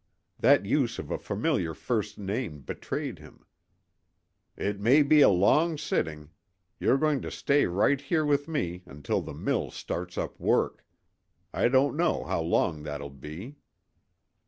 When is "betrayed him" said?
2.61-3.45